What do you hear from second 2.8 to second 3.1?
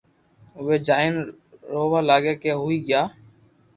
گيا